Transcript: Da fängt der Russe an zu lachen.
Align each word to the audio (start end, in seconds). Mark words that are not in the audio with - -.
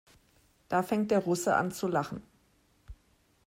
Da 0.67 0.81
fängt 0.81 1.11
der 1.11 1.19
Russe 1.19 1.55
an 1.55 1.69
zu 1.71 1.87
lachen. 1.87 2.23